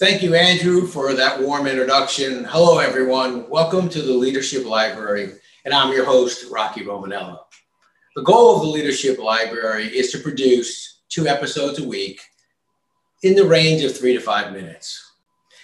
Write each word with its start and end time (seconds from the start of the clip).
Thank 0.00 0.22
you, 0.22 0.34
Andrew, 0.34 0.86
for 0.86 1.12
that 1.12 1.42
warm 1.42 1.66
introduction. 1.66 2.44
Hello, 2.44 2.78
everyone. 2.78 3.46
Welcome 3.50 3.90
to 3.90 4.00
the 4.00 4.14
Leadership 4.14 4.64
Library, 4.64 5.32
and 5.66 5.74
I'm 5.74 5.92
your 5.92 6.06
host, 6.06 6.50
Rocky 6.50 6.80
Romanella. 6.82 7.40
The 8.16 8.22
goal 8.22 8.56
of 8.56 8.62
the 8.62 8.68
Leadership 8.68 9.18
Library 9.18 9.88
is 9.88 10.10
to 10.12 10.18
produce 10.18 11.00
two 11.10 11.26
episodes 11.26 11.80
a 11.80 11.86
week 11.86 12.18
in 13.24 13.34
the 13.34 13.44
range 13.44 13.84
of 13.84 13.94
three 13.94 14.14
to 14.14 14.20
five 14.20 14.54
minutes. 14.54 15.12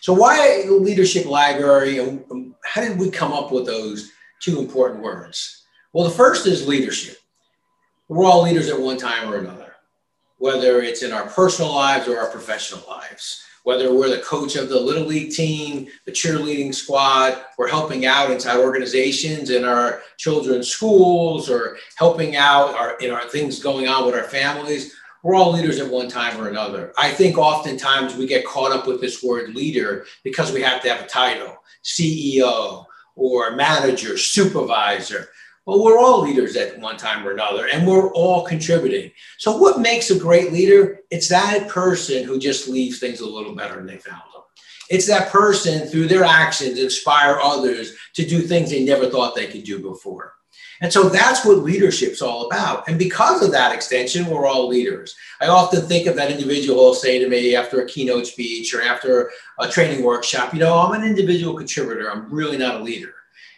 So, 0.00 0.14
why 0.14 0.64
the 0.64 0.72
Leadership 0.72 1.26
Library, 1.26 1.98
and 1.98 2.24
um, 2.30 2.54
how 2.64 2.80
did 2.80 2.98
we 2.98 3.10
come 3.10 3.34
up 3.34 3.52
with 3.52 3.66
those 3.66 4.12
two 4.40 4.58
important 4.60 5.02
words? 5.02 5.64
Well, 5.92 6.08
the 6.08 6.14
first 6.14 6.46
is 6.46 6.66
leadership. 6.66 7.18
We're 8.08 8.24
all 8.24 8.44
leaders 8.44 8.70
at 8.70 8.80
one 8.80 8.96
time 8.96 9.30
or 9.30 9.36
another, 9.36 9.74
whether 10.38 10.80
it's 10.80 11.02
in 11.02 11.12
our 11.12 11.28
personal 11.28 11.70
lives 11.70 12.08
or 12.08 12.18
our 12.18 12.30
professional 12.30 12.82
lives 12.88 13.42
whether 13.64 13.94
we're 13.94 14.08
the 14.08 14.22
coach 14.22 14.56
of 14.56 14.68
the 14.68 14.78
little 14.78 15.04
league 15.06 15.30
team, 15.30 15.86
the 16.04 16.12
cheerleading 16.12 16.74
squad, 16.74 17.44
we're 17.58 17.68
helping 17.68 18.06
out 18.06 18.30
inside 18.30 18.58
organizations 18.58 19.50
in 19.50 19.64
our 19.64 20.02
children's 20.18 20.68
schools 20.68 21.48
or 21.48 21.76
helping 21.96 22.36
out 22.36 22.74
our, 22.74 22.96
in 22.98 23.10
our 23.10 23.28
things 23.28 23.62
going 23.62 23.86
on 23.86 24.04
with 24.04 24.14
our 24.14 24.24
families. 24.24 24.94
We're 25.22 25.36
all 25.36 25.52
leaders 25.52 25.78
at 25.78 25.88
one 25.88 26.08
time 26.08 26.40
or 26.40 26.48
another. 26.48 26.92
I 26.98 27.10
think 27.10 27.38
oftentimes 27.38 28.16
we 28.16 28.26
get 28.26 28.44
caught 28.44 28.72
up 28.72 28.88
with 28.88 29.00
this 29.00 29.22
word 29.22 29.54
leader 29.54 30.06
because 30.24 30.50
we 30.52 30.62
have 30.62 30.82
to 30.82 30.88
have 30.88 31.04
a 31.04 31.08
title, 31.08 31.56
CEO 31.84 32.84
or 33.14 33.54
manager, 33.54 34.18
supervisor. 34.18 35.28
Well, 35.64 35.84
we're 35.84 35.98
all 35.98 36.22
leaders 36.22 36.56
at 36.56 36.80
one 36.80 36.96
time 36.96 37.26
or 37.26 37.30
another, 37.30 37.68
and 37.72 37.86
we're 37.86 38.12
all 38.14 38.44
contributing. 38.44 39.12
So, 39.38 39.56
what 39.56 39.80
makes 39.80 40.10
a 40.10 40.18
great 40.18 40.52
leader? 40.52 40.98
It's 41.10 41.28
that 41.28 41.68
person 41.68 42.24
who 42.24 42.40
just 42.40 42.66
leaves 42.66 42.98
things 42.98 43.20
a 43.20 43.28
little 43.28 43.54
better 43.54 43.76
than 43.76 43.86
they 43.86 43.98
found 43.98 44.22
them. 44.34 44.42
It's 44.90 45.06
that 45.06 45.30
person 45.30 45.86
through 45.86 46.08
their 46.08 46.24
actions 46.24 46.80
inspire 46.80 47.38
others 47.40 47.94
to 48.14 48.26
do 48.26 48.40
things 48.40 48.70
they 48.70 48.84
never 48.84 49.08
thought 49.08 49.36
they 49.36 49.46
could 49.46 49.62
do 49.62 49.78
before. 49.78 50.34
And 50.80 50.92
so 50.92 51.08
that's 51.08 51.46
what 51.46 51.58
leadership's 51.58 52.20
all 52.20 52.46
about. 52.46 52.88
And 52.88 52.98
because 52.98 53.40
of 53.40 53.52
that 53.52 53.72
extension, 53.72 54.26
we're 54.26 54.48
all 54.48 54.66
leaders. 54.66 55.14
I 55.40 55.46
often 55.46 55.82
think 55.82 56.08
of 56.08 56.16
that 56.16 56.32
individual 56.32 56.92
say 56.92 57.20
to 57.20 57.28
me 57.28 57.54
after 57.54 57.80
a 57.80 57.86
keynote 57.86 58.26
speech 58.26 58.74
or 58.74 58.82
after 58.82 59.30
a 59.60 59.68
training 59.68 60.02
workshop, 60.02 60.52
you 60.52 60.58
know, 60.58 60.76
I'm 60.76 61.00
an 61.00 61.08
individual 61.08 61.54
contributor. 61.54 62.10
I'm 62.10 62.28
really 62.28 62.58
not 62.58 62.80
a 62.80 62.82
leader. 62.82 63.14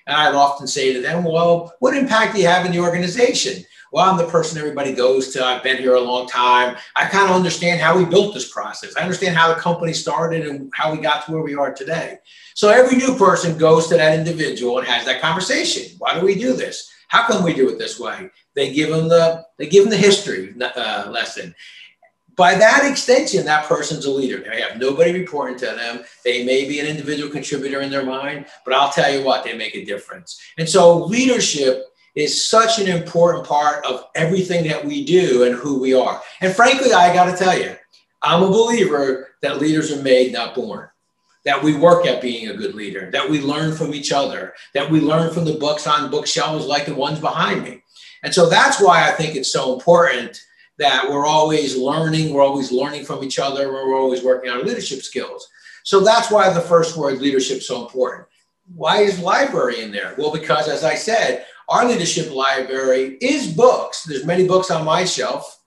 And 0.06 0.16
I'd 0.16 0.34
often 0.34 0.66
say 0.66 0.92
to 0.92 1.00
them, 1.00 1.24
well, 1.24 1.74
what 1.78 1.96
impact 1.96 2.34
do 2.34 2.40
you 2.40 2.46
have 2.46 2.66
in 2.66 2.72
the 2.72 2.80
organization? 2.80 3.64
Well, 3.90 4.10
I'm 4.10 4.18
the 4.18 4.26
person 4.26 4.58
everybody 4.58 4.92
goes 4.92 5.32
to. 5.32 5.44
I've 5.44 5.62
been 5.62 5.76
here 5.76 5.94
a 5.94 6.00
long 6.00 6.26
time. 6.26 6.76
I 6.96 7.06
kind 7.06 7.30
of 7.30 7.36
understand 7.36 7.80
how 7.80 7.96
we 7.96 8.04
built 8.04 8.34
this 8.34 8.52
process. 8.52 8.96
I 8.96 9.02
understand 9.02 9.36
how 9.36 9.54
the 9.54 9.60
company 9.60 9.92
started 9.92 10.46
and 10.46 10.70
how 10.74 10.92
we 10.92 10.98
got 10.98 11.24
to 11.24 11.32
where 11.32 11.42
we 11.42 11.54
are 11.54 11.72
today. 11.72 12.18
So 12.54 12.70
every 12.70 12.96
new 12.96 13.16
person 13.16 13.56
goes 13.56 13.86
to 13.88 13.96
that 13.96 14.18
individual 14.18 14.78
and 14.78 14.86
has 14.88 15.06
that 15.06 15.22
conversation. 15.22 15.96
Why 15.98 16.18
do 16.18 16.26
we 16.26 16.34
do 16.34 16.54
this? 16.54 16.90
How 17.06 17.26
come 17.26 17.44
we 17.44 17.54
do 17.54 17.68
it 17.68 17.78
this 17.78 18.00
way? 18.00 18.30
They 18.54 18.72
give 18.72 18.90
them 18.90 19.08
the 19.08 19.46
they 19.58 19.68
give 19.68 19.84
them 19.84 19.90
the 19.90 19.96
history 19.96 20.52
uh, 20.60 21.08
lesson 21.10 21.54
by 22.36 22.54
that 22.54 22.88
extension, 22.90 23.44
that 23.44 23.66
person's 23.66 24.06
a 24.06 24.10
leader. 24.10 24.38
They 24.38 24.60
have 24.60 24.78
nobody 24.78 25.12
reporting 25.12 25.56
to 25.58 25.66
them. 25.66 26.04
They 26.24 26.44
may 26.44 26.66
be 26.66 26.80
an 26.80 26.86
individual 26.86 27.30
contributor 27.30 27.80
in 27.80 27.90
their 27.90 28.04
mind, 28.04 28.46
but 28.64 28.74
I'll 28.74 28.90
tell 28.90 29.12
you 29.12 29.24
what, 29.24 29.44
they 29.44 29.56
make 29.56 29.74
a 29.74 29.84
difference. 29.84 30.40
And 30.58 30.68
so 30.68 31.04
leadership 31.04 31.84
is 32.14 32.48
such 32.48 32.78
an 32.78 32.88
important 32.88 33.46
part 33.46 33.84
of 33.84 34.04
everything 34.14 34.66
that 34.68 34.84
we 34.84 35.04
do 35.04 35.44
and 35.44 35.54
who 35.54 35.80
we 35.80 35.94
are. 35.94 36.22
And 36.40 36.54
frankly, 36.54 36.92
I 36.92 37.12
got 37.12 37.30
to 37.30 37.36
tell 37.36 37.58
you, 37.58 37.76
I'm 38.22 38.42
a 38.42 38.48
believer 38.48 39.34
that 39.42 39.60
leaders 39.60 39.92
are 39.92 40.02
made, 40.02 40.32
not 40.32 40.54
born. 40.54 40.88
That 41.44 41.62
we 41.62 41.76
work 41.76 42.06
at 42.06 42.22
being 42.22 42.48
a 42.48 42.56
good 42.56 42.74
leader, 42.74 43.10
that 43.10 43.28
we 43.28 43.38
learn 43.38 43.76
from 43.76 43.92
each 43.92 44.12
other, 44.12 44.54
that 44.72 44.90
we 44.90 45.00
learn 45.00 45.30
from 45.30 45.44
the 45.44 45.58
books 45.58 45.86
on 45.86 46.10
bookshelves 46.10 46.64
like 46.64 46.86
the 46.86 46.94
ones 46.94 47.20
behind 47.20 47.64
me. 47.64 47.82
And 48.22 48.32
so 48.32 48.48
that's 48.48 48.80
why 48.80 49.06
I 49.06 49.12
think 49.12 49.36
it's 49.36 49.52
so 49.52 49.74
important 49.74 50.40
that 50.78 51.08
we're 51.08 51.26
always 51.26 51.76
learning, 51.76 52.32
we're 52.32 52.42
always 52.42 52.72
learning 52.72 53.04
from 53.04 53.22
each 53.22 53.38
other, 53.38 53.72
we're 53.72 53.98
always 53.98 54.22
working 54.22 54.50
on 54.50 54.64
leadership 54.64 55.02
skills. 55.02 55.48
So 55.84 56.00
that's 56.00 56.30
why 56.30 56.50
the 56.52 56.60
first 56.60 56.96
word 56.96 57.20
leadership 57.20 57.58
is 57.58 57.68
so 57.68 57.84
important. 57.84 58.26
Why 58.74 59.02
is 59.02 59.18
library 59.18 59.82
in 59.82 59.92
there? 59.92 60.14
Well, 60.16 60.32
because 60.32 60.68
as 60.68 60.82
I 60.84 60.94
said, 60.94 61.46
our 61.68 61.86
leadership 61.86 62.34
library 62.34 63.18
is 63.20 63.52
books. 63.52 64.04
There's 64.04 64.24
many 64.24 64.46
books 64.46 64.70
on 64.70 64.84
my 64.84 65.04
shelf, 65.04 65.60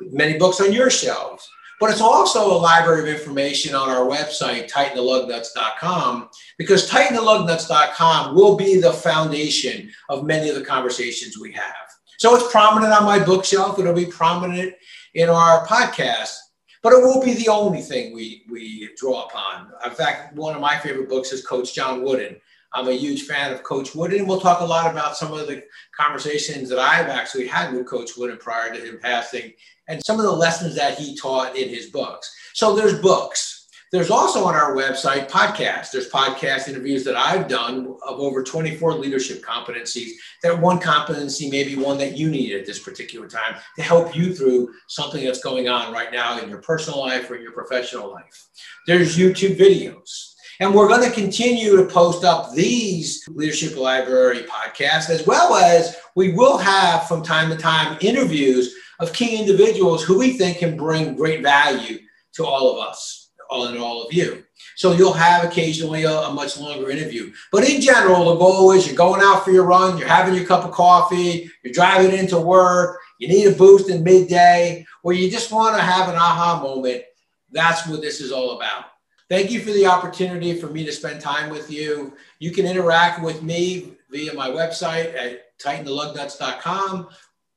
many 0.00 0.38
books 0.38 0.60
on 0.60 0.72
your 0.72 0.90
shelves. 0.90 1.48
But 1.80 1.90
it's 1.90 2.02
also 2.02 2.52
a 2.52 2.58
library 2.58 3.10
of 3.10 3.18
information 3.18 3.74
on 3.74 3.88
our 3.88 4.06
website, 4.06 4.70
tightenthelugnuts.com, 4.70 6.28
because 6.58 6.90
tightenthelugnuts.com 6.90 8.34
will 8.34 8.54
be 8.54 8.78
the 8.78 8.92
foundation 8.92 9.90
of 10.10 10.24
many 10.26 10.50
of 10.50 10.56
the 10.56 10.64
conversations 10.64 11.38
we 11.38 11.52
have. 11.52 11.89
So 12.20 12.36
it's 12.36 12.52
prominent 12.52 12.92
on 12.92 13.06
my 13.06 13.18
bookshelf. 13.18 13.78
It'll 13.78 13.94
be 13.94 14.04
prominent 14.04 14.74
in 15.14 15.30
our 15.30 15.66
podcast, 15.66 16.36
but 16.82 16.92
it 16.92 17.02
won't 17.02 17.24
be 17.24 17.32
the 17.32 17.48
only 17.48 17.80
thing 17.80 18.14
we, 18.14 18.44
we 18.50 18.90
draw 18.98 19.24
upon. 19.24 19.72
In 19.86 19.92
fact, 19.92 20.36
one 20.36 20.54
of 20.54 20.60
my 20.60 20.76
favorite 20.76 21.08
books 21.08 21.32
is 21.32 21.46
Coach 21.46 21.74
John 21.74 22.04
Wooden. 22.04 22.36
I'm 22.74 22.88
a 22.88 22.92
huge 22.92 23.22
fan 23.22 23.54
of 23.54 23.62
Coach 23.62 23.94
Wooden, 23.94 24.26
we'll 24.26 24.38
talk 24.38 24.60
a 24.60 24.64
lot 24.64 24.90
about 24.90 25.16
some 25.16 25.32
of 25.32 25.46
the 25.46 25.64
conversations 25.98 26.68
that 26.68 26.78
I've 26.78 27.08
actually 27.08 27.46
had 27.46 27.72
with 27.72 27.88
Coach 27.88 28.10
Wooden 28.18 28.36
prior 28.36 28.72
to 28.72 28.78
him 28.78 28.98
passing 29.00 29.54
and 29.88 30.04
some 30.04 30.18
of 30.18 30.26
the 30.26 30.30
lessons 30.30 30.76
that 30.76 30.98
he 30.98 31.16
taught 31.16 31.56
in 31.56 31.70
his 31.70 31.86
books. 31.86 32.30
So 32.52 32.76
there's 32.76 33.00
books. 33.00 33.59
There's 33.92 34.10
also 34.10 34.44
on 34.44 34.54
our 34.54 34.76
website 34.76 35.28
podcasts. 35.28 35.90
There's 35.90 36.08
podcast 36.08 36.68
interviews 36.68 37.02
that 37.02 37.16
I've 37.16 37.48
done 37.48 37.96
of 38.06 38.20
over 38.20 38.44
24 38.44 38.94
leadership 38.94 39.42
competencies. 39.42 40.10
That 40.44 40.60
one 40.60 40.78
competency 40.78 41.50
may 41.50 41.64
be 41.64 41.74
one 41.74 41.98
that 41.98 42.16
you 42.16 42.30
need 42.30 42.54
at 42.54 42.64
this 42.64 42.78
particular 42.78 43.26
time 43.26 43.56
to 43.76 43.82
help 43.82 44.14
you 44.14 44.32
through 44.32 44.72
something 44.86 45.24
that's 45.24 45.42
going 45.42 45.68
on 45.68 45.92
right 45.92 46.12
now 46.12 46.40
in 46.40 46.48
your 46.48 46.62
personal 46.62 47.00
life 47.00 47.28
or 47.28 47.34
in 47.34 47.42
your 47.42 47.50
professional 47.50 48.12
life. 48.12 48.48
There's 48.86 49.18
YouTube 49.18 49.58
videos. 49.58 50.34
And 50.60 50.72
we're 50.72 50.88
going 50.88 51.08
to 51.08 51.14
continue 51.14 51.76
to 51.76 51.86
post 51.86 52.22
up 52.22 52.52
these 52.52 53.24
Leadership 53.28 53.76
Library 53.76 54.44
podcasts, 54.44 55.10
as 55.10 55.26
well 55.26 55.56
as 55.56 55.96
we 56.14 56.32
will 56.32 56.58
have 56.58 57.08
from 57.08 57.24
time 57.24 57.50
to 57.50 57.56
time 57.56 57.98
interviews 58.02 58.72
of 59.00 59.12
key 59.12 59.36
individuals 59.40 60.04
who 60.04 60.16
we 60.16 60.38
think 60.38 60.58
can 60.58 60.76
bring 60.76 61.16
great 61.16 61.42
value 61.42 61.98
to 62.34 62.44
all 62.44 62.70
of 62.70 62.86
us 62.86 63.19
all 63.50 63.66
in 63.66 63.78
all 63.78 64.02
of 64.02 64.12
you. 64.12 64.44
So 64.76 64.92
you'll 64.92 65.12
have 65.12 65.44
occasionally 65.44 66.04
a, 66.04 66.12
a, 66.12 66.32
much 66.32 66.58
longer 66.58 66.90
interview. 66.90 67.32
But 67.50 67.68
in 67.68 67.80
general, 67.80 68.24
the 68.24 68.36
goal 68.36 68.70
is 68.72 68.86
you're 68.86 68.96
going 68.96 69.20
out 69.22 69.44
for 69.44 69.50
your 69.50 69.64
run, 69.64 69.98
you're 69.98 70.08
having 70.08 70.34
your 70.34 70.46
cup 70.46 70.64
of 70.64 70.70
coffee, 70.70 71.50
you're 71.62 71.72
driving 71.72 72.16
into 72.16 72.38
work, 72.38 72.98
you 73.18 73.28
need 73.28 73.46
a 73.46 73.52
boost 73.52 73.90
in 73.90 74.04
midday, 74.04 74.86
or 75.02 75.12
you 75.12 75.30
just 75.30 75.52
want 75.52 75.76
to 75.76 75.82
have 75.82 76.08
an 76.08 76.14
aha 76.14 76.60
moment. 76.62 77.02
That's 77.50 77.86
what 77.86 78.00
this 78.00 78.20
is 78.20 78.32
all 78.32 78.56
about. 78.56 78.84
Thank 79.28 79.50
you 79.50 79.60
for 79.60 79.72
the 79.72 79.86
opportunity 79.86 80.54
for 80.54 80.68
me 80.68 80.84
to 80.84 80.92
spend 80.92 81.20
time 81.20 81.50
with 81.50 81.70
you. 81.70 82.14
You 82.38 82.52
can 82.52 82.66
interact 82.66 83.22
with 83.22 83.42
me 83.42 83.92
via 84.10 84.34
my 84.34 84.48
website 84.48 85.14
at 85.14 85.58
tightenthelugnuts.com 85.58 87.08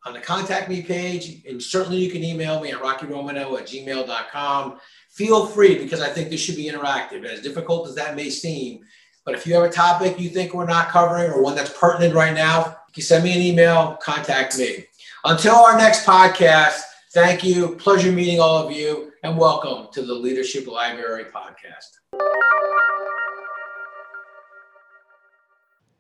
on 0.06 0.14
the 0.14 0.20
contact 0.20 0.70
me 0.70 0.82
page. 0.82 1.44
And 1.48 1.62
certainly 1.62 1.98
you 1.98 2.12
can 2.12 2.24
email 2.24 2.60
me 2.60 2.72
at 2.72 2.80
rockyromano 2.80 3.58
at 3.60 3.68
gmail.com 3.68 4.80
feel 5.14 5.46
free 5.46 5.78
because 5.78 6.02
I 6.02 6.10
think 6.10 6.30
this 6.30 6.42
should 6.42 6.56
be 6.56 6.66
interactive. 6.66 7.24
As 7.24 7.42
difficult 7.42 7.88
as 7.88 7.96
that 7.96 8.16
may 8.16 8.30
seem, 8.30 8.84
but 9.26 9.36
if 9.36 9.46
you 9.46 9.54
have 9.54 9.64
a 9.64 9.70
topic 9.70 10.20
you 10.20 10.30
think 10.30 10.54
we're 10.54 10.66
not 10.66 10.90
covering 10.90 11.32
or 11.32 11.42
one 11.42 11.56
that's 11.56 11.78
pertinent 11.78 12.16
right 12.16 12.34
now, 12.34 12.78
you 12.88 12.94
can 12.96 13.04
send 13.04 13.24
me 13.24 13.34
an 13.34 13.42
email, 13.42 13.98
contact 14.02 14.58
me. 14.58 14.86
Until 15.24 15.56
our 15.56 15.78
next 15.78 16.06
podcast, 16.06 16.82
thank 17.14 17.44
you. 17.44 17.76
Pleasure 17.76 18.12
meeting 18.12 18.40
all 18.40 18.58
of 18.58 18.72
you, 18.72 19.12
and 19.24 19.38
welcome 19.38 19.88
to 19.94 20.02
the 20.02 20.14
Leadership 20.14 20.68
Library 20.68 21.26
podcast. 21.26 22.00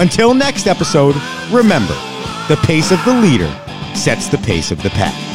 Until 0.00 0.32
next 0.32 0.66
episode, 0.66 1.14
remember 1.50 1.92
the 2.48 2.58
pace 2.62 2.90
of 2.90 3.04
the 3.04 3.12
leader 3.12 3.54
sets 3.94 4.28
the 4.28 4.38
pace 4.38 4.70
of 4.70 4.82
the 4.82 4.88
pack. 4.88 5.29